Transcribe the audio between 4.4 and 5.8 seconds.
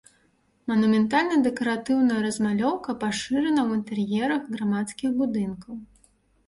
грамадскіх будынкаў.